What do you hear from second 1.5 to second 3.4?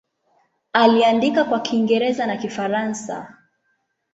Kiingereza na Kifaransa.